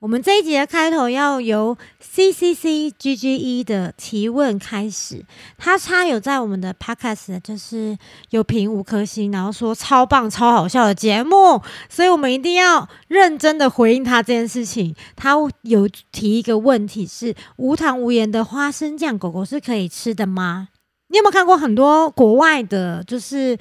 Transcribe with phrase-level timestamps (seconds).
[0.00, 5.24] 我们这一集的开头要由 C C C G G E 的提问开始，
[5.56, 7.98] 他他有在我们的 Podcast 就是
[8.30, 14.94] 有评五颗星，然后说超棒、超好笑的节目，所以我们一定要认真的回应他这件事情。
[15.16, 15.32] 他
[15.62, 20.68] 有提一个问题是：无糖无盐的花生酱，狗狗是可以吃的吗？
[21.08, 23.58] 你有没有看过很多国外的，就是？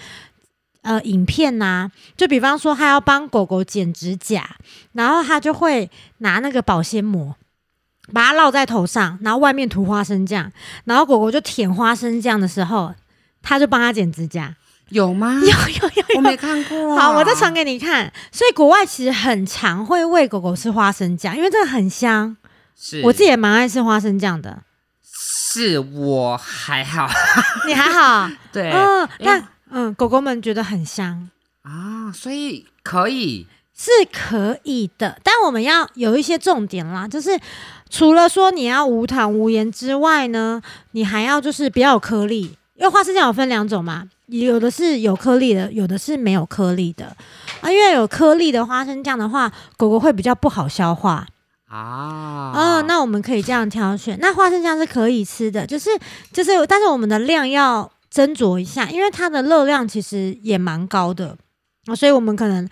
[0.87, 4.49] 呃，影片呐、就比方说他要帮狗狗剪指甲，
[4.93, 7.35] 然后他就会拿那个保鲜膜
[8.13, 10.49] 把它烙在头上，然后外面涂花生酱，
[10.85, 12.95] 然后狗狗就舔花生酱的时候，
[13.41, 14.55] 他就帮他剪指甲。
[14.89, 15.33] 有吗？
[15.43, 16.95] 有有有我没看过。
[16.95, 18.09] 好，我再传给你看。
[18.31, 22.37] 所以国外其实很常会喂狗狗吃花生酱，因为这个很香。
[22.79, 24.63] 是我自己也蛮爱吃花生酱的。
[25.03, 27.09] 是我还好，
[27.67, 28.29] 你还好？
[28.53, 31.29] 对，嗯，那嗯，狗狗们觉得很香。
[31.63, 33.45] 啊，所以可以
[33.75, 37.37] 是可以的，但我们要有一些重点啦，就是
[37.89, 47.15] 除了说你要无糖无盐之外呢，你还要就是不要有颗粒，因为花生酱有分两种嘛，有的是有颗粒的，有的是没有颗粒的
[47.61, 47.69] 啊。
[47.69, 51.27] 因为有颗粒的花生酱的话，狗狗会比较不好消化。
[51.67, 52.53] 啊。
[52.55, 54.17] 哦，那我们可以这样挑选。
[54.21, 55.89] 那花生酱是可以吃的，就是
[56.31, 61.37] 就是，但是我们的量要斟酌一下，因为它的热量其实也蛮高的
[61.85, 62.67] 啊、所以我们可能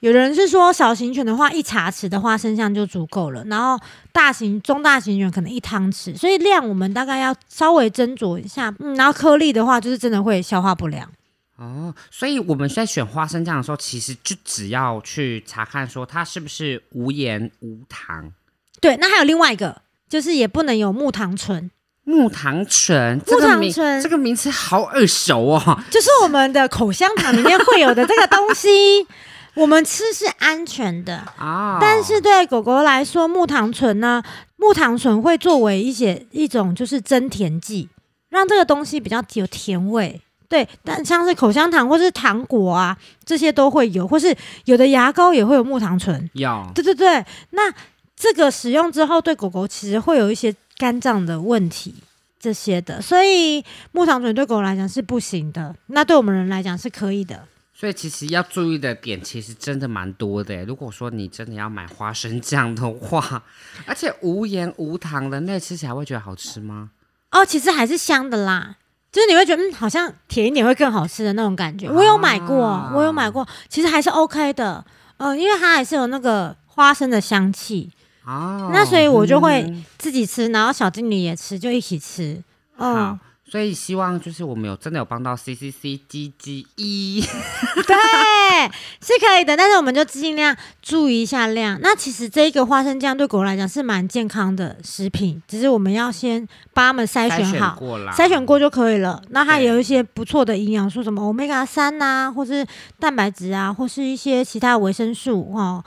[0.00, 3.82] 有人是说小型犬的话，一茶匙的花生酱就足够了，然后
[4.12, 8.74] 大型、中大型犬可能一汤匙，所以量我们大概要稍微斟酌一下。
[8.80, 11.10] 嗯，然后颗粒的话，就是真的会消化不良。
[11.56, 18.32] 哦，所以我们在选花生酱的时候，其实就只要去查看说它是不是无盐无糖。
[18.80, 21.70] 对，那还有另外一个，就是也不能有木糖醇，
[22.08, 25.78] 木糖醇，木糖醇这个名词好耳熟哦。
[25.92, 29.06] 就是我们的口香糖里面会有的这个东西，
[29.54, 31.22] 我们吃是安全的。
[31.36, 34.22] 啊，但是对狗狗来说，木糖醇呢，
[34.56, 37.90] 木糖醇会作为一些一种就是增甜剂，
[38.30, 40.22] 让这个东西比较有甜味。
[40.48, 46.30] 对，但像是口香糖或是糖果啊，这些都会有，或是有的牙膏也会有木糖醇。
[46.32, 47.70] 有对对对，那
[48.16, 51.94] 这个使用之后，对狗狗其实会有一些肝脏的问题。
[52.40, 57.48] 这些的，所以木糖醇对狗来讲是不行的，那对我们人来讲是可以的。
[57.74, 60.64] 所以其实要注意的点其实真的蛮多的。
[60.64, 63.42] 如果说你真的要买花生酱的话，
[63.86, 66.90] 而且无盐无糖的，那吃起来会觉得好吃吗？
[67.32, 68.76] 哦，其实还是香的啦，
[69.10, 71.90] 就是你会觉得嗯，好像甜一点会更好吃的那种感觉。
[71.90, 74.84] 我有买过，啊我有买过，其实还是 OK 的。
[75.16, 77.90] 呃，因为它还是有那个花生的香气，
[78.28, 82.42] 哦，那所以我就会嗯自己吃，然后小经理也吃，就一起吃。
[82.76, 83.18] 嗯好，，
[83.50, 87.24] 所以希望就是我们有真的有帮到 C C C G G E，
[87.86, 87.96] 对，
[89.00, 91.78] 是可以的，但是我们就尽量注意一下量。
[91.80, 97.76] 那其实这个花生酱对狗来讲是蛮健康的食品，只是我们要先帮他们筛选好。
[97.78, 99.22] 过啦，筛选过就可以了。
[99.30, 102.64] 那它对有一些不错的营养素，什么 omega 三呐，或是
[103.00, 105.82] 蛋白质啊，或是一些其他维生素哦、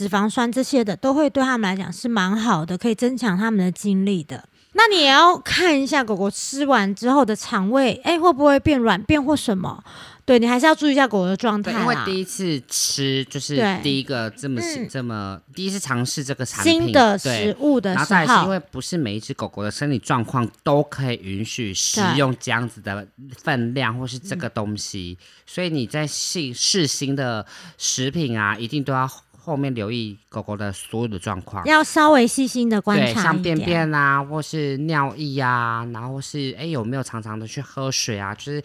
[0.00, 4.48] 脂肪酸这些的，都会对他们来讲是蛮好的，可以增强他们的精力的。
[4.72, 9.84] 那你也要看一下狗狗吃完之后的肠胃，哎、会不会变软变或什么？
[10.24, 11.96] 对你还是要注意一下狗狗的状态对，因为。
[12.06, 23.06] 第一次吃就是第一个这么、嗯这么第一次尝试这个产品新的食物的时然后再是因，为不是每一只狗狗的身体状况都可以允许食用这样子的
[23.36, 27.44] 分量或是这个东西，所以你在试试新的
[27.76, 29.10] 食品啊，一定都要
[29.42, 31.64] 后面留意狗狗的所有的状况。
[31.64, 38.62] 要稍微细心的观察对，像便便啊，或是尿液啊，然后是哎有没有常常的去喝水啊，就是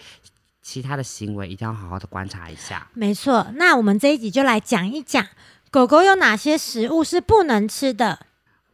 [0.62, 2.88] 其他的行为一定要好好的观察一下。
[2.94, 5.26] 没错，那我们这一集就来讲一讲
[5.72, 8.20] 狗狗有哪些食物是不能吃的。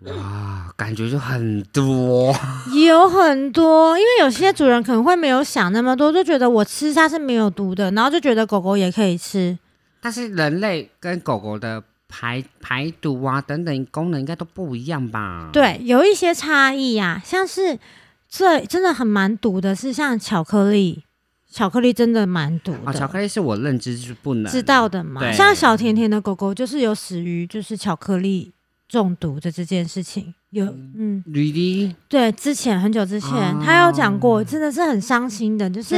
[0.06, 2.34] 哇，感觉就很多。
[2.74, 9.60] 有很多，因为有些主人可能会没有想那么多，就觉得我吃它是没有毒的，然后就觉得狗狗也可以吃。
[10.02, 17.80] 但是人类跟狗狗的排排毒啊等等功能应该都不一样吧？，对，有一些差异呀、像是
[18.30, 21.04] 这真的很蛮毒的，是像巧克力，
[21.50, 22.80] 巧克力真的蛮毒的。
[22.86, 25.32] 哦，巧克力是我认知是不能知道的嘛？
[25.32, 28.52] 像小甜甜的狗狗就是有死于就是巧克力
[28.88, 30.36] 中毒的这件事情。
[30.52, 35.96] 有，嗯，驴梨，对，之前很久之前、哦他有讲过，真的是很伤心的，就是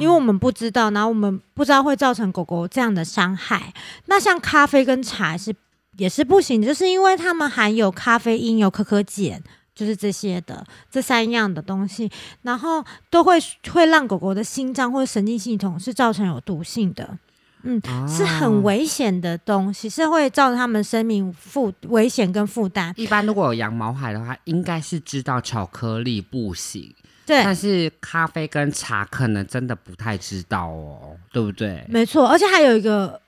[0.00, 3.72] 因为我们不知道，然后我们不知道会造成狗狗这样的伤害。
[4.06, 5.52] 那像咖啡跟茶是
[5.96, 9.42] 也是不行，就是因为它们含有咖啡因、有可可碱，
[9.74, 12.08] 就是这些的这三样的东西，
[12.42, 13.36] 然后都会
[13.72, 17.18] 会让狗狗的心脏或者神经系统是造成有毒性的。
[17.62, 22.92] 嗯，哦是很危险的东西，是会造成他们生命负危险跟负担。
[22.96, 26.94] 一般如果有羊毛海的话，应该是知道巧克力不行，
[27.26, 31.84] 对，但是咖啡跟茶可能真的不太知道哦，对不对？
[31.88, 33.20] 没错，而且还有一个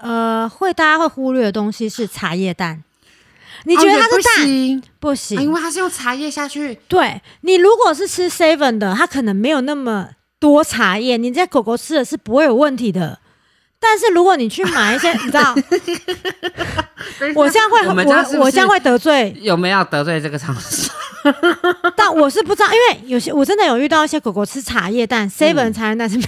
[0.00, 2.82] 呃，会大家会忽略的东西是茶叶蛋。
[3.64, 4.46] 你觉得它是蛋？
[4.46, 4.82] 行？
[5.00, 6.78] 不行，啊因为它是用茶叶下去。
[6.86, 13.18] 对你如果是吃 seven 的，它可能没有那么多茶叶，你在狗狗吃的是不会有问题的。
[13.80, 15.54] 但是如果你去买一些， 你知道，
[17.34, 20.94] 我这样会我们这样是不是我我这样会得罪，有没有得罪这个厂商？
[21.96, 26.24] 但我是不知道，因为有些我真的有遇到一些狗狗吃茶叶蛋，seven 茶叶蛋是没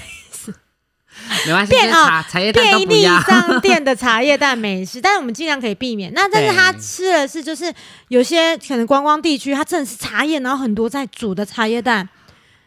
[1.47, 3.03] 没关系，便就是茶茶叶蛋都便利。
[3.03, 6.13] 商店的茶叶蛋美食， 但是我们尽量可以避免。
[6.15, 7.73] 那但是它对吃的是就是
[8.09, 12.09] 有些可能观光地区，它真的是茶叶，然后很多在煮的茶叶蛋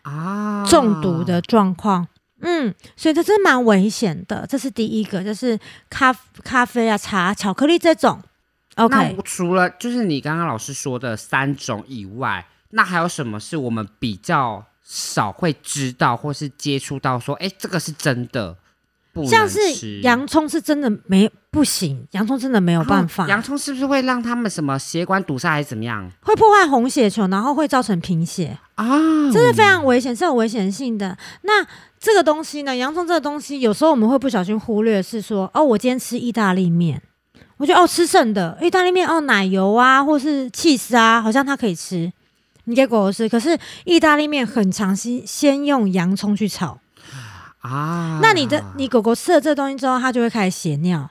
[0.03, 2.07] 啊，中毒的状况。
[2.43, 4.45] 嗯，所以这真蛮危险的。
[4.47, 5.59] 这是第一个，就是
[5.89, 6.13] 咖
[6.43, 8.21] 咖啡啊、茶、巧克力这种。
[8.75, 18.57] 那 OK，除了就是你刚刚老师说的三种以外，那还有什么是我们比较少会知道或是接触到说，哎，这个是真的
[19.13, 19.59] 不像是
[20.01, 28.57] 洋葱是真的没不行，洋葱真的没有办法，哦洋葱是不是会让他们什么血管堵塞还是怎么样会破坏红血球，然后会造成贫血。
[28.75, 28.87] 啊？
[29.31, 31.15] 这是非常危险，是有危险性的。
[31.43, 31.63] 那
[31.99, 36.99] 这个东西呢，洋葱这个东西，有时候我们会不小心忽略，是说哦，我今天吃意大利面，
[37.57, 42.11] 我觉得哦吃剩的意大利面哦奶油啊，或是 cheese 啊，好像它可以吃，
[42.63, 43.29] 你给狗狗吃。
[43.29, 43.55] 可是
[43.85, 46.79] 意大利面很常先先用洋葱去炒，
[47.63, 51.09] 啊，那你的你狗狗吃了这东西之后，它就会开始血尿，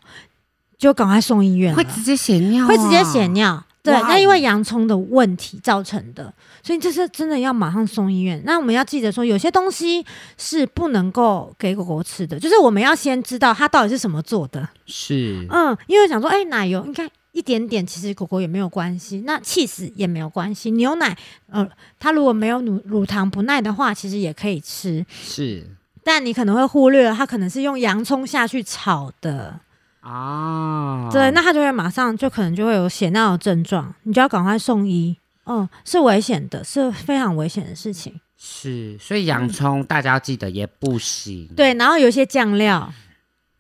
[0.78, 3.62] 就赶快送医院会直接血尿啊，会直接血尿。
[3.82, 6.32] 对，那因为洋葱的问题造成的，
[6.62, 8.40] 所以这是真的要马上送医院。
[8.44, 10.06] 那我们要记得说，有些东西
[10.38, 14.69] 是不能够给狗狗吃的，就是我们要先知道它到底是什么做的。
[14.87, 21.19] 是嗯，因为想说，哎、奶油应该一点点，其实狗狗也没有关系，那 cheese 也没有关系，牛奶，
[21.50, 25.05] 呃，它如果没有乳乳糖不耐的话，其实也可以吃。
[25.10, 25.66] 是
[26.04, 29.60] 但你可能会忽略了，它可能是用洋葱下去炒的。
[30.00, 35.16] 啊，对，那它就会马上就可能就会有血尿的症状，你就要赶快送医。
[35.46, 38.20] 嗯，是危险的，是非常危险的事情。
[38.37, 41.49] 是，所以洋葱大家要记得也不行。
[41.56, 42.93] 对，然后有一些酱料，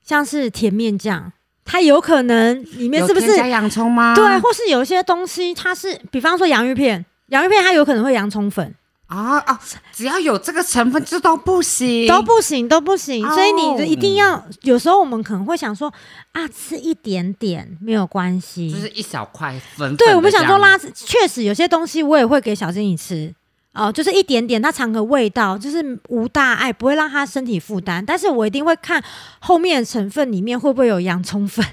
[0.04, 1.32] 像是甜面酱，
[1.64, 4.14] 它有可能里面是不是加洋葱吗？
[4.16, 8.74] 对，或是有一些东西它是，比方说洋芋片，洋芋片它有可能会洋葱粉，
[9.14, 9.60] 啊啊，
[9.92, 13.22] 只要有这个成分，这都不行，都不行，都不行。
[13.30, 15.92] 所以你就一定哦要，有时候我们可能会想说
[16.32, 23.34] 啊，吃一点点没有关系，就是一小块粉粉的对，我们想说拉，确实有些东西我也会给小金鱼吃。
[23.74, 28.04] 哦，就是一点点，它尝个味道，就是无大碍，不会让它身体负担。
[28.04, 29.02] 但是我一定会看
[29.38, 31.64] 后面的成分里面会不会有洋葱粉，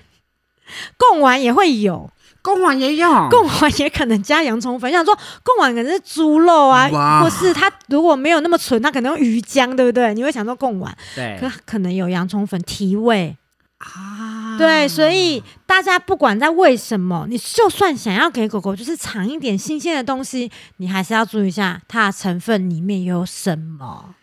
[0.98, 2.10] 贡丸也会有，
[2.50, 4.92] 贡丸也有，贡丸也可能加洋葱粉。
[4.92, 10.14] 想说贡丸可能是猪肉啊，或是它如果没有那么纯，它可能用鱼浆，对不对？
[10.14, 13.36] 你会想说贡丸，对可可能有洋葱粉提味。
[13.78, 24.16] 啊，对，所以大家不管在为什么，你就算想要给狗狗就是尝一点新鲜的东西，你还是要注意一下它的成分里面有什么。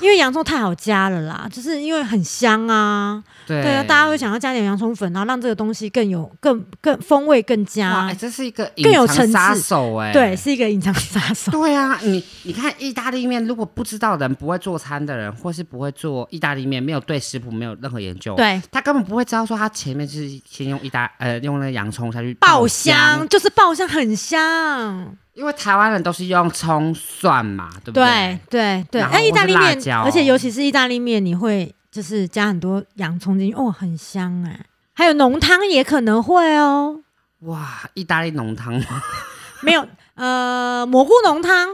[0.00, 10.34] 因为洋葱太好加了啦，就是因为很香啊，对对啊，大家会想要加点洋葱粉，然后让这个东西更有更更风味更哇，佳哎，，这是一个更有隐藏层次杀手哎，对，。
[10.34, 11.52] 是一个隐藏杀手。
[11.52, 25.14] 对啊，你你看意大利面，如果不知道的人、不会做餐的人，或是不会做意大利面，没有对食谱没有任何研究，对，他根本不会知道说他前面是先用意大呃用那个洋葱下去爆香香，就是爆香，很香。
[25.40, 28.38] 因为台湾人都是用葱蒜嘛，对不对？
[28.50, 34.60] 对对，那意大利面而且尤其是意大利面，你会就是加很多洋葱进去，哦，很香哎。
[34.92, 37.00] 还有浓汤也可能会哦，
[37.44, 39.02] 哇，意大利浓汤吗？
[39.64, 41.68] 没有呃蘑菇浓汤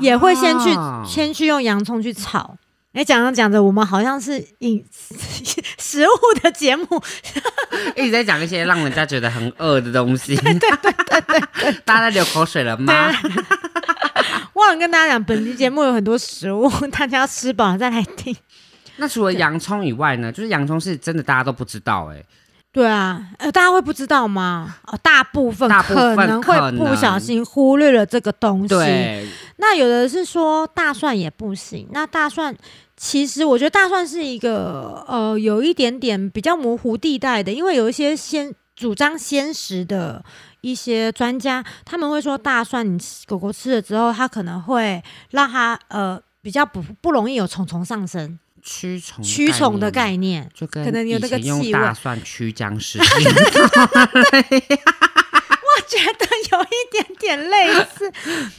[0.00, 2.56] 也会先去、啊先去用洋葱去炒。
[2.94, 4.82] 哎，讲着讲着，我们好像是饮
[5.78, 6.84] 食物的节目，
[7.96, 10.36] 一直在讲一些让人家觉得很饿的东西。
[10.36, 11.42] 对对对对
[11.84, 13.12] 大家流口水了吗？
[14.54, 18.34] 忘了跟大家讲，本期节目有很多食物，大家要吃饱了再来听。
[18.96, 20.30] 那除了洋葱以外呢？
[20.30, 22.22] 就是洋葱是真的大家都不知道哎、
[22.70, 24.76] 对啊，呃，大家会不知道吗？
[24.86, 28.68] 哦，大部分大部分可能会不小心忽略了这个东西。
[28.68, 29.26] 对，
[29.56, 31.88] 那有的是说大蒜也不行。
[31.90, 32.54] 那大蒜
[32.96, 40.24] 其实我觉得大蒜是一个呃有一点点比较模糊地带的，因为有一些先主张鲜食的
[40.62, 48.38] 一些专家，他们会说大蒜你吃狗狗吃了之后，它可能会让它呃比较不不容易有虫虫上身。
[48.62, 50.48] 驱虫驱虫的概概念。
[50.54, 53.04] 就跟可能有那个用气味大蒜驱僵尸我
[55.88, 58.12] 觉得有一点点类似。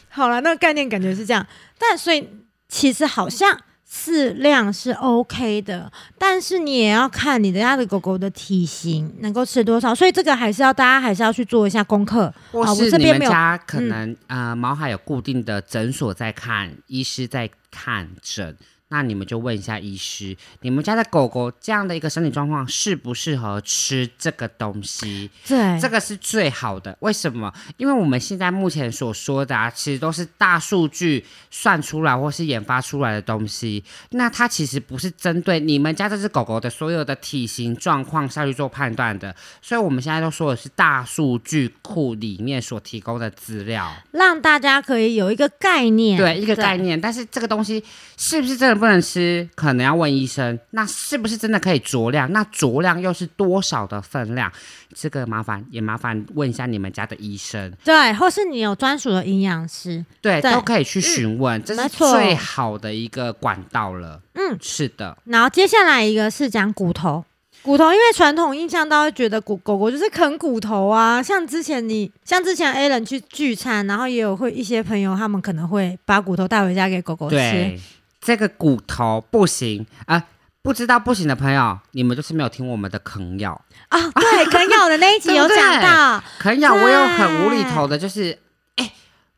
[0.10, 2.30] 好了，那个概念感觉是这样，但所以
[2.68, 3.58] 其实好像
[3.96, 12.34] 适量是 OK 的，但是你也要看你的家的狗狗的体型能够吃多少，所以这个还是要大家还是要去做一下功课。
[12.52, 18.58] 我是你们这边没有嗯家可能、呃毛海有固定的诊所在看，医师在看诊，
[18.94, 25.32] 那你们就问一下医师，你们家的狗狗这样的一个身体状况适不适合吃这个东西？
[25.48, 26.96] 对，这个是最好的。
[27.00, 27.52] 为什么？
[27.78, 33.84] 因为我们现在目前所说的啊，其实都是大数据算出来或是研发出来的东西。
[34.12, 39.36] 那它其实不是针对你们家这只狗狗的所有的体型状况下去做判断的。
[39.60, 47.02] 所以我们现在都说的是大数据库里面所提供的资料，让大家可以有一个概念，对一个概念。
[47.02, 47.84] 但是这个东西
[48.18, 50.60] 是不是真的不能吃，可能要问医生。
[50.72, 52.30] 那是不是真的可以酌量？
[52.34, 54.52] 那酌量又是多少的分量？
[54.94, 57.72] 这个麻烦也麻烦问一下你们家的医生。
[57.86, 64.22] 对，或是你有专属的营养师，对，对都可以去询问，这是最好的一个管道了。
[64.34, 67.24] 嗯，是的，然后接下来一个是讲骨头。
[67.62, 77.80] 骨头，因为传统印象都会觉得骨狗狗就是啃骨头啊，像之前你像之前 A 人去聚餐，然后也有会一些朋友他们可能会把骨头带回家给狗狗吃，对，
[78.24, 80.24] 这个骨头不行啊、
[80.62, 83.62] 不知道不行的朋友，你们就是没有听我们的啃咬。
[83.90, 88.40] 啊，对，啃咬的那一集有讲到， 啃咬我有很无厘头的，就是
[88.78, 88.92] 哎。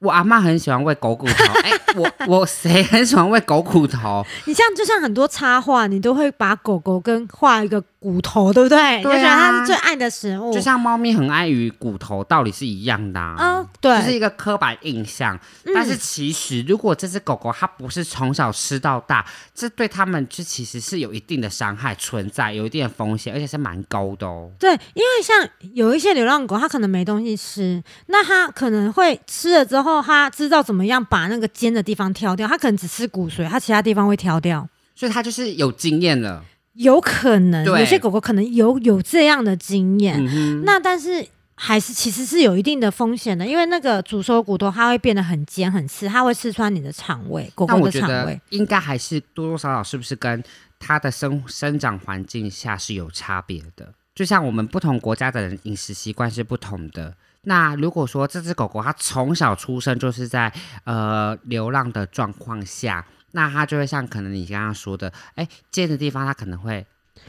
[0.05, 4.25] 我阿妈很喜欢喂狗骨头， 哎、我我谁很喜欢喂狗骨头？
[4.45, 9.01] 你像就像很多插画，你都会把狗狗跟画一个骨头，对不对？
[9.01, 13.35] 对啊你就觉得它是最爱的食物，就像猫咪很爱与骨头道理是一样的、啊。
[13.37, 15.35] 啊，对，就是一个刻板印象。
[15.63, 24.49] 嗯但是其实，如果这只狗狗它不是从小吃到大，这对它们就其实是有一定的伤害存在，有一定的风险，而且是蛮高的哦。
[24.59, 25.35] 对，因为像
[25.73, 34.67] 有一些流浪狗，它可能没东西吃，那它可能会吃了之后，它知道怎么样把那个尖的地方挑掉，它可能只吃骨髓，它其他地方会挑掉。
[34.95, 36.43] 所以它就是有经验了。
[36.73, 41.25] 有可能有些狗狗可能有有这样的经验，嗯，那但是
[41.55, 48.39] 还是其实是有一定的风险的，因为那个煮熟骨头它会变得很尖很刺，它会刺穿你的肠胃，狗狗的肠胃。
[48.49, 50.43] 应该还是多多少少是不是跟
[50.77, 53.93] 它的生生长环境下是有差别的。
[54.13, 57.15] 就像我们不同国家的人饮食习惯是不同的。
[57.45, 60.51] 那如果说这只狗狗它从小出生就是在
[60.83, 66.85] 呃流浪的状况下，那它就会像可能你刚刚说的，哎，尖的地方它可能会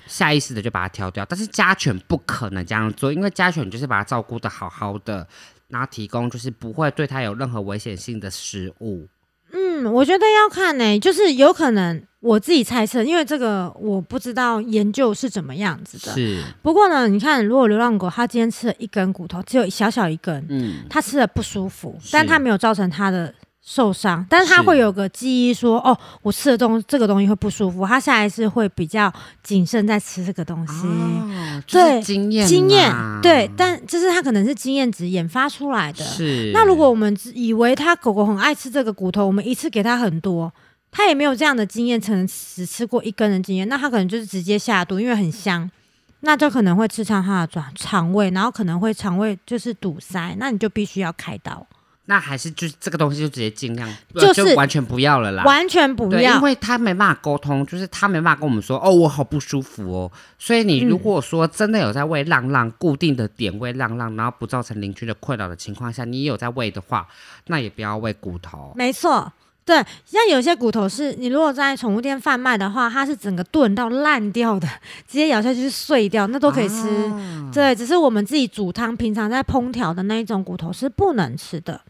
[0.06, 1.24] 下意识的就把它挑掉。
[1.24, 5.26] 但是家犬不可能这样做，因为家犬就是把它照顾的好好的，
[5.68, 9.08] 然后提供就是不会对它有任何危险性的食物。
[9.58, 16.12] 嗯，我觉得要看呢、就是有可能我自己猜测，因为这个我不知道研究是怎么样子的。
[16.12, 23.32] 是，不过呢，你看，如果流浪狗它今天吃了一根骨头，只有小小一根，嗯，它吃了不舒服，但它没有造成它的
[23.68, 30.86] 受伤，但是他会有个记忆说，哦，我吃的东这个东西会不舒服，他下一次会比较谨慎在吃这个东西。
[30.86, 36.04] 哦，对经验经验对，但就是他可能是经验值研发出来的。
[36.04, 36.52] 是。
[36.54, 40.52] 那如果我们只以为他狗狗很爱吃这个骨头，我们一次给他很多，
[40.92, 45.68] 他也没有这样的经验，可能只吃过一根的经验，那他可能就是直接下毒，因为很香，
[46.20, 51.66] 那就可能会吃伤他的肠肠胃，然后可能会肠胃就是堵塞，那你就必须要开刀，
[52.08, 55.44] 那还是就是这个东西就直接尽量呃就是完全不要了啦。
[55.44, 56.40] 完全不，要因。
[56.40, 60.12] 为他没办法沟通，就是他没办法跟我们说，哦，我好不舒服哦。
[60.38, 67.06] 所以你嗯如果说真的有在喂浪浪，固定的点喂浪浪，然后不造成邻居的困扰的情况下，你也有在喂的话，
[67.48, 68.72] 那也不要喂骨头。
[68.76, 69.32] 没错，
[69.64, 74.68] 对，像有些骨头是你如果在宠物店贩卖的话，它是整个炖到烂掉的，
[75.08, 76.88] 直接咬下去是碎掉，那都可以吃。
[76.88, 81.80] 啊对，只是我们自己煮汤，平常在烹调的那一种骨头是不能吃的。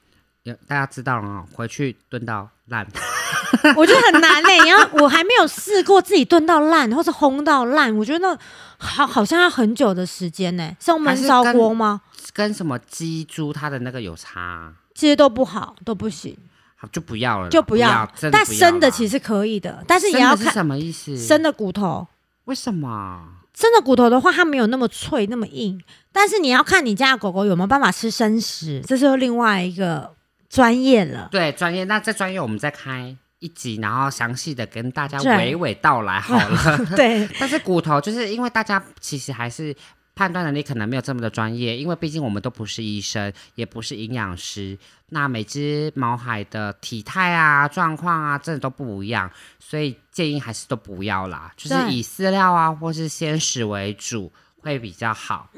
[0.46, 2.86] 有大家知道了哦，回去炖到烂。
[3.76, 8.38] 我觉得很难嘞、然后我还没有试过自己炖到烂，或是烘到烂，我觉得那
[8.78, 12.00] 好好像要很久的时间呢、是用焖烧锅吗？
[12.32, 16.36] 跟什么鸡猪它的那个有差啊、其实都不好，都不行，
[16.76, 18.08] 好就不要了，就不要。
[18.20, 21.16] 但不要啦生的其实可以的，但是也要看什么意思？
[21.16, 22.06] 生的骨头。
[22.44, 23.26] 为什么？
[23.54, 25.80] 生的骨头的话，它没有那么脆那么硬，
[26.12, 30.12] 但是你要看你家的狗狗有没有办法吃生食，这是另外一个
[30.48, 31.28] 专业了。
[31.30, 31.84] 对，专业。
[31.84, 36.78] 那这专业我们再开一集，然后详细的跟大家娓娓道来好了。
[36.96, 39.74] 对， 但是骨头就是因为大家其实还是
[40.14, 44.78] 判断能力可能没有这么的专业，因为毕竟我们都不是医生，也不是营养师。
[45.10, 55.50] 那每只毛海的体态啊、状况啊，真的都不一样，所以建议还是都不要啦，就是以饲料啊或是鲜食为主会比较好。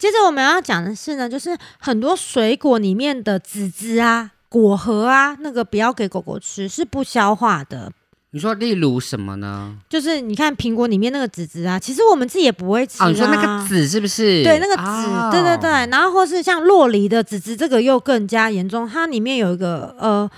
[0.00, 7.92] 接着我们要讲的是呢，就是很多水果里面的籽籽啊、果核啊，那个不要给狗狗吃，是不消化的。
[8.30, 9.76] 你说例如什么呢？
[9.90, 13.08] 就是你看苹果里面那个籽籽啊，其实我们自己也不会吃啊。
[13.08, 14.42] 哦，你说那个籽是不是？
[14.42, 20.30] 对，那个籽，哦对对对，然后或是像洛梨的籽籽，这个又更加严重，它里面有一个呃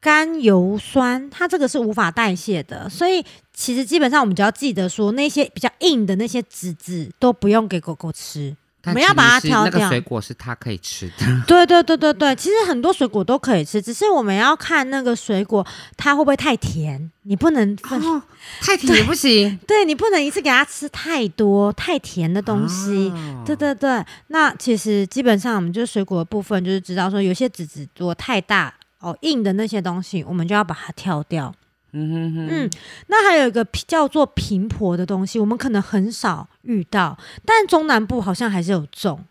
[0.00, 8.56] 甘油酸，它这个是无法代谢的，所以其实基本上我们只要记得说，那些比较硬的那些籽籽都不用给狗狗吃。
[8.82, 11.26] 但我们要把它挑掉水果是它可以吃的。
[11.46, 15.64] 对对对对对，其实很多水果都可以吃，只是我们要看那个水果
[15.96, 18.20] 它会不会太甜，你不能分，哦，
[18.60, 19.58] 太甜也不行。
[19.66, 23.08] 对你不能一次给它吃太多太甜的东西。
[23.10, 31.54] 哦对对对，那其实基本上我们就是水果的部分，就是知道说有些籽籽如果太大哦硬的那些东西，我们就要把它挑掉。
[31.92, 32.70] 嗯哼哼，嗯，
[33.08, 39.22] 那还有一个叫做平婆的东西，我们可能很少遇到，但中南部好像还是有种。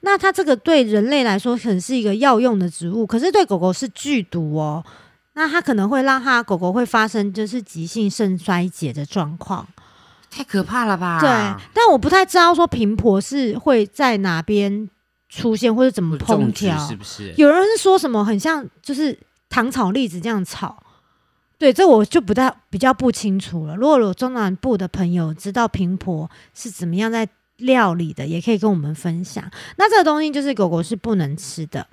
[0.00, 4.84] 那它这个对人类来说可能是一个药用的植物，可是对狗狗是剧毒哦。
[5.34, 9.66] 那它可能会让它狗狗会发生就是急性肾衰竭的状况。
[10.30, 11.20] 太可怕了吧？
[11.20, 11.28] 对，
[11.74, 14.88] 但我不太知道说平婆是会在哪边
[15.28, 16.78] 出现或者怎么烹调。
[16.86, 17.34] 是不是？
[17.36, 19.18] 有人是说什么很像就是
[19.48, 20.82] 糖炒栗子这样炒，
[21.58, 23.74] 对，这我就不太比较不清楚了。
[23.76, 29.42] 如果有中南部的朋友知道平婆是怎么样在料理的，也可以跟我们分享。
[29.76, 31.86] 那这个东西就是狗狗是不能吃的。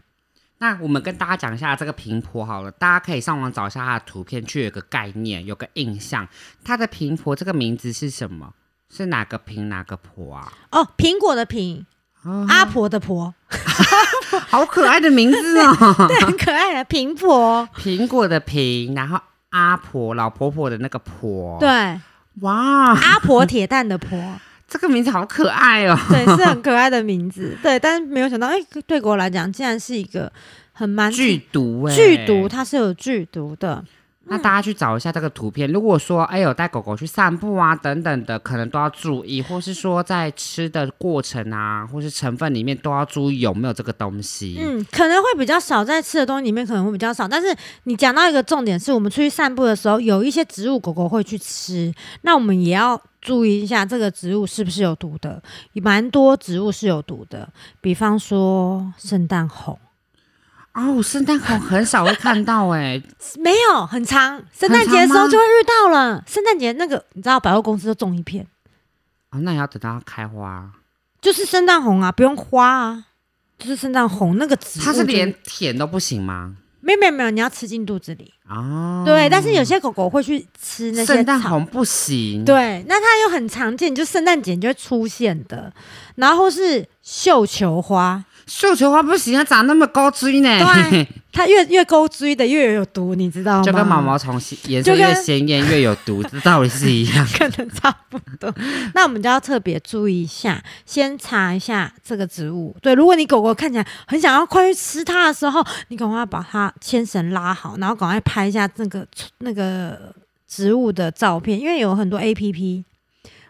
[0.59, 6.27] 那我们跟大家讲一下这个平婆好了，大家可以上网找一下它的图片，去有个概念，有个印象。
[6.63, 8.53] 它的平婆这个名字是什么？
[8.89, 10.53] 是哪个平哪个婆啊？
[10.71, 11.83] 哦，苹果的苹，
[12.23, 13.33] 哦阿婆的婆，
[14.47, 16.07] 好可爱的名字哦！
[16.07, 17.67] 对，很可爱的平婆。
[17.75, 19.19] 苹果的苹，然后
[19.53, 21.57] 阿婆老婆婆的那个婆。
[21.59, 21.67] 对，，
[22.41, 24.17] 哇，阿婆铁蛋的婆。
[24.67, 25.95] 这个名字好可爱哦！
[26.09, 27.55] 对，是很可爱的名字。
[27.61, 28.55] 对，但是没有想到，哎、
[28.87, 30.31] 对我来讲，竟然是一个
[30.71, 32.49] 很蛮剧毒哎，剧毒，。
[32.49, 33.83] 它是有剧毒的。
[34.25, 35.71] 那大家去找一下这个图片。
[35.71, 44.57] 如果说哎有带狗狗去散步啊等等的，可能都要注意，或是说在吃的过程啊，或是成分里面都要注意有没有这个东西。
[44.59, 47.27] 嗯，可能会比较少，在吃的东西里面可能会比较少。
[47.27, 55.41] 但是你讲到一个重点，是我们出去散步的时候，有一些植物狗狗会去吃，那我们也要注意一下这个植物是不是有毒的。
[55.75, 57.47] 蛮多植物是有毒的，
[57.81, 59.77] 比方说圣诞红，
[60.73, 63.01] 哦，圣诞红很少会看到哎、
[63.39, 66.23] 没有很长，圣诞节的时候就会遇到了。
[66.27, 68.47] 圣诞节那个你知道，百货公司都种一片。
[69.29, 70.71] 哦，那也要等到它开花。
[71.21, 73.05] 就是圣诞红啊，不用花啊，
[73.57, 74.83] 就是圣诞红那个植物。
[74.83, 76.55] 它是连舔都不行吗？
[76.81, 78.33] 没有没有没有，你要吃进肚子里。
[78.49, 81.41] 哦，对，但是有些狗狗会去吃那些圣诞。
[81.41, 85.71] 红不行。，对，那它又很常见，就圣诞节就会出现的，
[86.15, 90.49] 然后是绣球花，绣球花不行，它长那么高锥呢。
[90.89, 93.63] 对， 它越越高锥的越有毒，你知道吗？
[93.63, 97.25] 就跟毛毛虫颜色越鲜艳越有毒，这道理是一样。
[97.37, 98.53] 可能差不多。
[98.93, 102.75] 那我们就要特别注意一下，先查一下这个植物。
[102.81, 109.07] 对，如果你狗狗看起来很想要快去吃它的时候，你赶快把它牵绳拉好，然后赶快拍一下那个
[109.39, 110.13] 那个
[110.47, 112.83] 植物的照片，因为有很多 A P P。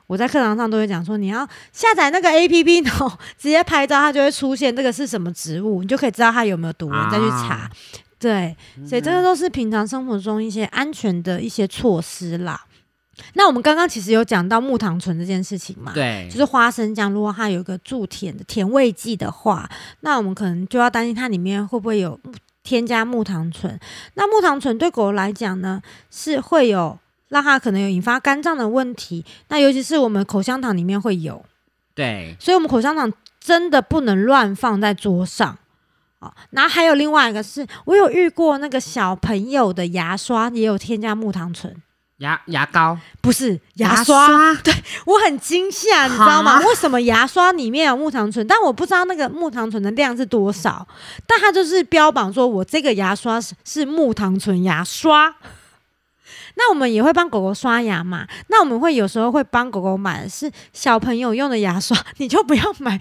[0.07, 7.55] 我在课堂上都会讲说，你要下载那个 A P P， 然后直接拍照，它就会出现这个是什么植物，你就可以知道它有没有毒，你再去查。
[7.55, 7.71] 啊
[8.19, 8.55] 对，
[8.87, 12.57] 所以这个都是平常生活中一些安全的一些措施啦。
[13.33, 22.17] 那我们刚刚其实有讲到木糖醇这件事情嘛，，对，就是花生酱，如果它有一个助甜的甜味剂的话，那我们可能就要担心它里面会不会有
[22.63, 23.77] 添加木糖醇。
[24.13, 26.97] 那木糖醇对狗来讲呢，是会有
[27.33, 29.25] 让它可能有引发肝脏的问题。
[29.49, 31.43] 那尤其是我们口香糖里面会有，
[31.93, 35.57] 对，所以我们口香糖真的不能乱放在桌上。
[36.19, 41.75] 哦，然后还有另外一个是，我有遇过那个小朋友的牙刷也有添加木糖醇，
[42.19, 44.57] 牙牙膏、不是牙刷，刷
[45.05, 46.61] 我很惊吓，你知道吗？
[46.65, 48.47] 为什么牙刷里面有木糖醇？
[48.47, 50.87] 但我不知道那个木糖醇的量是多少，
[51.27, 55.35] 但它就是标榜说我这个牙刷是是木糖醇牙刷。
[56.55, 58.25] 那我们也会帮狗狗刷牙嘛。
[58.47, 62.99] 那我们会有时候会帮狗狗买的是小朋友用的牙刷， 你就不要买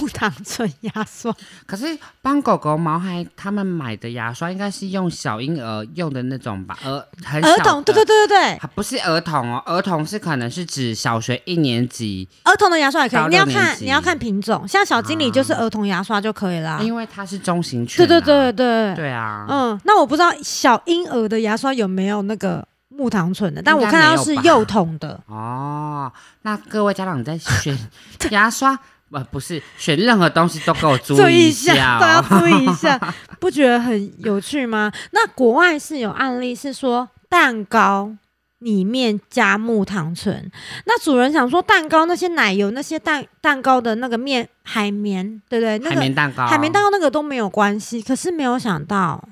[0.00, 1.34] 木糖醇牙刷。
[1.66, 6.78] 可是帮狗狗毛孩他们买的牙刷应该是用小婴儿用的那种吧？
[6.84, 16.80] 儿很儿童，对对对对对，还不是儿童哦，儿童是可能是指小学一年级，儿童的牙刷也可以，你要看你要看品种，像小经理就是啊儿童牙刷就可以啦。
[16.82, 18.20] 因为它是中型犬、对啊。
[18.20, 25.18] 对对对对啊，嗯，那我不知道小婴儿的牙刷有没有那个木糖醇的，但我看到是幼童的。
[25.26, 27.76] 哦，那各位家长在选
[28.30, 28.78] 牙刷，
[29.10, 32.24] 呃，不是选任何东西都给我注注意意一下，下都要哦。
[32.40, 34.92] 注意一下， 不觉得很有趣吗？
[35.12, 38.12] 那国外是有案例是说蛋糕
[38.58, 40.50] 里面加木糖醇，
[40.86, 45.78] 那主人想说蛋糕那些奶油那些蛋蛋糕的那个面海绵，对不对？
[45.80, 49.22] 那海个绵蛋糕，海绵蛋糕那个都没有关系，可是没有想到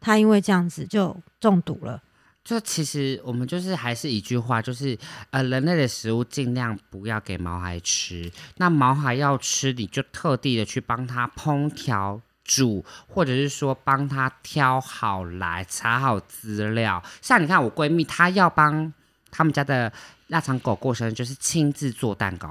[0.00, 2.00] 他因为这样子就中毒了。
[2.48, 4.96] 就其实我们就是还是一句话，就是
[5.30, 8.32] 呃，人类的食物尽量不要给毛孩吃。
[8.56, 12.20] 那毛孩要吃，你就特地的去帮他烹调。
[12.50, 17.02] 煮，或者是说帮他挑好来，查好资料。
[17.20, 18.90] 像你看，我闺蜜她要帮
[19.30, 19.92] 他们家的
[20.28, 22.50] 腊肠狗过生日，就是亲自做蛋糕。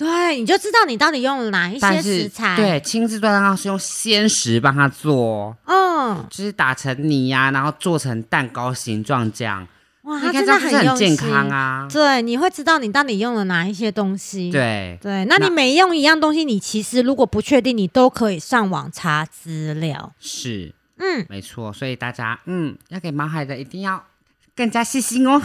[0.00, 9.68] 对，你就知道你到底用了哪一些但是食材。，对，亲自做蛋糕是用鲜食帮他做，嗯，就是打成泥呀、然后做成蛋糕形状这样。
[10.04, 10.96] 哇，你看他真的很。
[10.96, 11.86] 健康啊？
[11.92, 14.50] 对，你会知道你到底用了哪一些东西。
[14.50, 20.14] 对，对，那你每用一样东西，你其实如果不确定，你都可以上网查资料。
[20.18, 21.70] 是嗯，没错。
[21.70, 24.02] 所以大家，嗯，要给毛孩的一定要
[24.56, 25.38] 更加细心哦。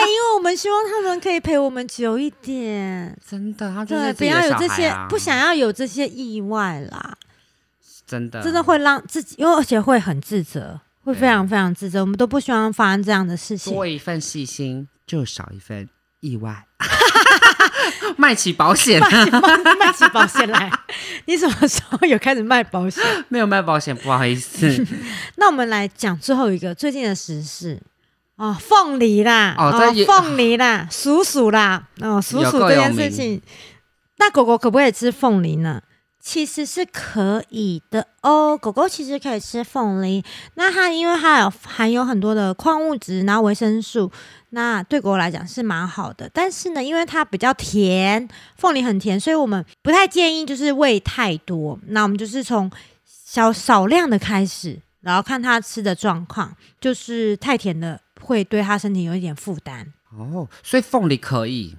[0.00, 3.16] 对，因为我们希望他们可以陪我们久一点。
[3.28, 7.16] 真的，他就对，是不要有这些，不想要有这些意外啦，
[8.06, 12.00] 真的真的会让自己，因为而且会很自责，会非常非常自责。
[12.00, 13.72] 我们都不希望发生这样的事情。
[13.74, 15.88] 多一份细心，就少一份
[16.20, 16.66] 意外。
[18.16, 19.26] 卖起保险，卖
[19.76, 20.70] 卖起保险来，
[21.26, 23.02] 你什么时候有开始卖保险？
[23.28, 24.66] 没有卖保险，不好意思。
[25.36, 27.80] 那我们来讲最后一个最近的时事
[28.40, 29.70] 哦，凤梨啦，哦
[30.06, 33.38] 凤梨啦，鼠鼠啦，哦，鼠 有鼠这件事情，
[34.16, 35.82] 那狗狗可不可以吃凤梨呢？
[36.22, 40.24] 其实是可以的哦，狗狗其实可以吃凤梨。
[40.54, 44.10] 那它因为它有含有很多的矿物质，然后维生素，
[44.50, 46.30] 那对狗狗来讲是蛮好的。
[46.32, 48.26] 但是呢，因为它比较甜，
[48.56, 51.78] 凤梨很甜，所以我们不太建议就是喂太多。
[51.88, 52.70] 那我们就是从
[53.04, 57.98] 小少量的开始，然后看它吃的状况，就是太甜的
[58.30, 59.92] 会对他身体有一点负担。
[60.16, 61.76] 哦，所以凤梨可以，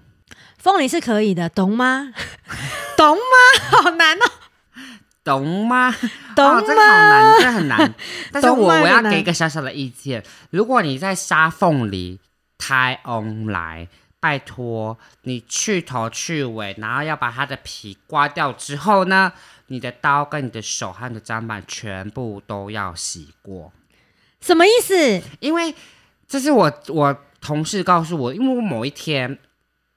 [0.58, 2.14] 凤梨是可以的，懂吗？
[2.98, 3.82] 懂吗？
[3.82, 4.26] 好难哦，
[5.24, 5.96] 懂吗？
[6.36, 7.10] 懂哦、这个好吗？
[7.10, 7.94] 难，这很难。
[8.34, 12.20] 但是我我要给一个小小的意见，如果你在杀凤梨，
[12.58, 13.88] 胎翁来，
[14.20, 19.32] 拜托你去头去尾，然后要把它的皮刮掉之后呢，
[19.68, 23.72] 你的刀跟你的手和你的砧板全部都要洗过，
[24.42, 25.22] 什么意思？
[25.40, 25.74] 因为
[26.32, 29.38] 这是我我同事告诉我，因为我某一天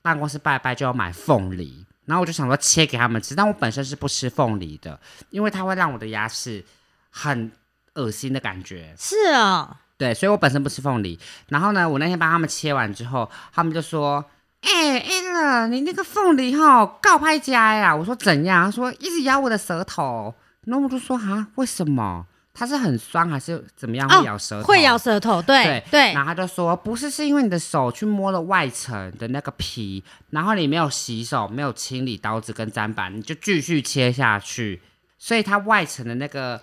[0.02, 1.86] 办公室拜拜就要买凤梨。
[2.06, 4.98] 然后我就想说切给他们吃，但我本身是不吃凤梨的，
[5.30, 6.64] 因为它会让我的牙齿
[7.08, 7.52] 很
[7.94, 8.92] 恶心的感觉。
[8.98, 11.16] 是哦，对，所以我本身不吃凤梨。
[11.50, 14.24] 然后呢，我那天帮他们切完之后，他们就说
[14.62, 20.34] ：“哎、欸、，Anna，你那个凤梨哈告拍家呀！”我说：“怎样？”他说：“一直咬我的舌头。”
[20.66, 22.26] 然后我就说：“啊，为什么？
[22.54, 34.80] 它是很酸还是怎么样哦会咬舌头？”会咬舌头，对对对然后他就说，不是，是因为你的手去摸了外层的那个皮，然后你没有洗手，没有清理刀子跟砧板，你就继续切下去，
[35.18, 36.60] 所以它外层的那个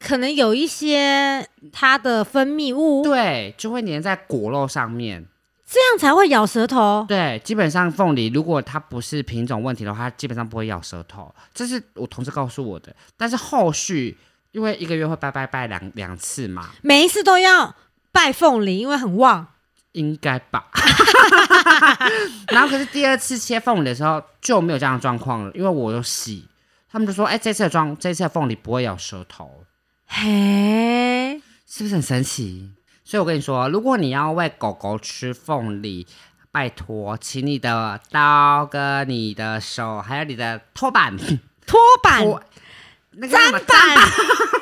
[0.00, 5.26] 可能有一些它的分泌物，对就会粘在果肉上面。
[5.70, 7.04] 这样才会咬舌头。
[7.06, 12.96] 对，基本上凤梨如果它不是品种问题的话，它基本上不会咬舌头，这是我同事告诉我的。
[13.18, 14.16] 但是后续
[14.58, 17.76] 因为一个月会拜拜拜两两次嘛，每一次都要
[18.10, 19.46] 拜凤梨，因为很旺。
[19.92, 20.66] 应该吧。
[22.50, 26.48] 然后可是第二次切凤梨的时候就没有这样的状况了，因为我有洗，
[26.90, 29.64] 他们就说：“哎、这次的装，这次的凤梨不会咬舌头，
[30.08, 32.72] 嘿，是不是很神奇？”
[33.04, 36.04] 所以我跟你说，如果你要喂狗狗吃凤梨，
[36.50, 41.16] 拜托，请你的刀跟你的手，还有你的拖板、
[41.66, 42.42] 拖板、拖
[43.12, 43.60] 那个砧板、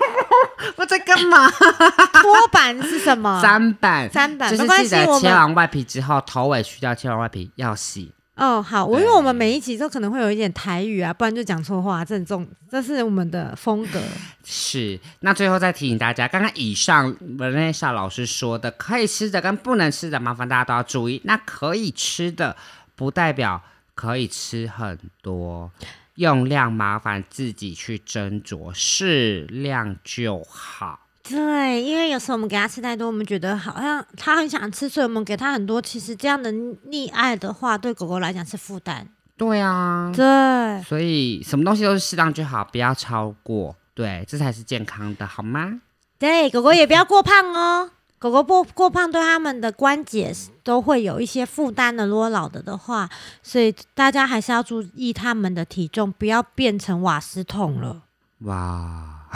[0.76, 1.50] 我在干嘛？
[1.50, 3.42] 拖板是什么？
[3.44, 14.00] 砧板，砧板，就是记得切完外皮之后，头尾去掉，切完外皮要洗，哦，好，我因对为我们每一集都可能会有一点台语啊，不然就讲错话，这种这是我们的风格。
[14.44, 21.20] 是，那最后再提醒大家，刚刚以上文内莎老师说的可以吃的跟不能吃的，麻烦大家都要注意。
[21.24, 22.56] 那可以吃的
[22.94, 23.60] 不代表
[23.94, 25.70] 可以吃很多，
[26.16, 31.00] 用量麻烦自己去斟酌，适量就好。
[31.22, 35.82] 对，因为有时候我们给他吃太多，我们觉得好像他很想吃，所以我们给他很多。
[35.82, 39.08] 其实这样的溺爱的话，对狗狗来讲是负担。
[39.36, 45.80] 对啊，对，所以什么东西都是适当就好，不要超过，对，这才是健康的，好吗？
[46.18, 47.90] 对，狗狗也不要过胖哦。
[48.18, 50.32] 狗狗过过胖对他们的关节
[50.64, 52.06] 都会有一些负担的。
[52.06, 53.08] 如果老了的话，
[53.42, 58.02] 所以大家还是要注意他们的体重，不要变成瓦斯桶了。
[58.40, 59.26] 哇，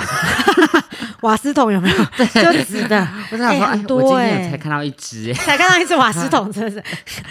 [1.23, 1.97] 瓦斯桶有没有？
[2.27, 6.83] 就直的，我想说，哎、哎很多我今天才看到一只，哎，才看到一只瓦斯桶，真的是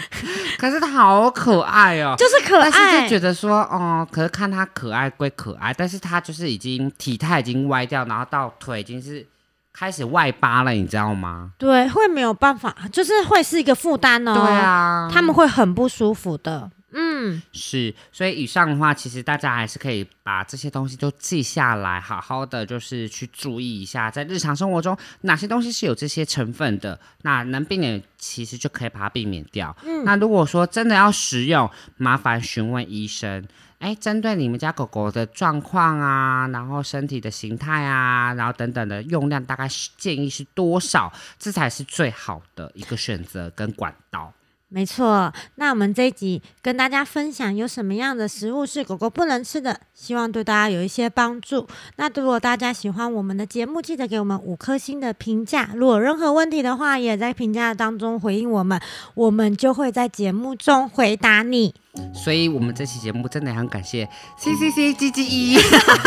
[0.58, 3.08] 可是它好可爱哦，就是可但是爱就。
[3.08, 9.24] 觉得说，哦，可是看它可爱归可爱，但是它就是已经体态已经歪掉，然后到腿已经是
[9.72, 11.52] 开始外八了，你知道吗？
[11.58, 14.34] 对，会没有办法，就是会是一个负担哦。
[14.34, 16.70] 对，啊，他们会很不舒服的。
[16.92, 29.76] 嗯，是，所以以上的话，其实大家还是可以把这些东西都记下来，好好的就是去注意一下，在日常生活中哪些东西是有这些成分的，那能避免，其实就可以把它避免掉。
[29.84, 33.46] 嗯那如果说真的要食用，麻烦询问医生。
[33.78, 44.30] 哎，针对你们家狗狗的状况啊，然后身体的形态啊，然后等等的用量，大概是建议是多少，这才是最好的一个选择跟管道。
[44.72, 45.32] 没错。
[45.56, 51.66] 那我们这一集跟大家分享有什么样的食物是狗狗不能吃的，希望对大家有一些帮助。
[51.96, 55.70] 那如果大家喜欢我们的节目，记得给我们五颗星的评价。
[55.74, 58.80] 如果有任何问题的话，也在评价当中回应我们，
[59.14, 61.74] 我们就会在节目中回答你。
[62.14, 65.58] 所以，我们这期节目真的很感谢 C C C G G E。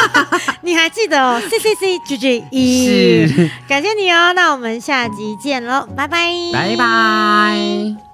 [0.63, 4.32] 你还记得哦？C C C G G E，是，感谢你哦。
[4.32, 8.12] 那我们下集见喽，拜拜，拜拜。